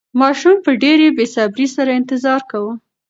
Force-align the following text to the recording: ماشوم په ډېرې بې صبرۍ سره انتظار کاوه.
ماشوم 0.19 0.57
په 0.65 0.71
ډېرې 0.83 1.07
بې 1.17 1.25
صبرۍ 1.33 1.67
سره 1.75 1.91
انتظار 1.99 2.41
کاوه. 2.49 2.73